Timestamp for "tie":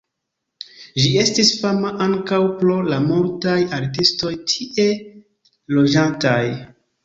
4.55-4.89